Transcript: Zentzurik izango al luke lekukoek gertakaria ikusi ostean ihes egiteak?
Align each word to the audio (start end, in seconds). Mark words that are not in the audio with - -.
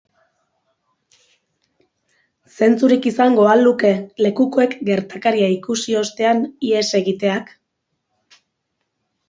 Zentzurik 2.53 3.05
izango 3.11 3.45
al 3.51 3.63
luke 3.69 3.93
lekukoek 4.27 4.75
gertakaria 4.89 5.53
ikusi 5.59 5.97
ostean 6.03 6.45
ihes 6.71 6.85
egiteak? 7.05 7.57